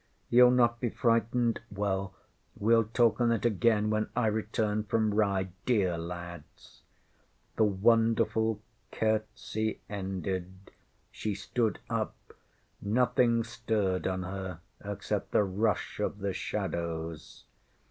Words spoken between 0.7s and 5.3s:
be frightened? Well, weŌĆÖll talk on it again, when I return from